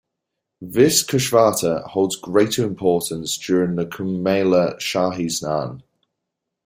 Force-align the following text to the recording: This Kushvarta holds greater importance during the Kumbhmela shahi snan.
This 0.63 1.03
Kushvarta 1.05 1.83
holds 1.89 2.15
greater 2.15 2.65
importance 2.65 3.37
during 3.37 3.75
the 3.75 3.85
Kumbhmela 3.85 4.77
shahi 4.79 5.27
snan. 5.27 5.83